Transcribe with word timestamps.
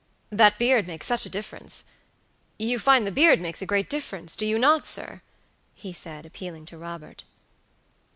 That 0.31 0.57
beard 0.57 0.87
makes 0.87 1.05
such 1.05 1.27
a 1.27 1.29
difference. 1.29 1.83
You 2.57 2.79
find 2.79 3.05
the 3.05 3.11
beard 3.11 3.39
makes 3.39 3.61
a 3.61 3.67
great 3.67 3.87
difference, 3.87 4.35
do 4.35 4.47
you 4.47 4.57
not, 4.57 4.87
sir?" 4.87 5.21
he 5.75 5.93
said, 5.93 6.25
appealing 6.25 6.65
to 6.65 6.77
Robert. 6.79 7.23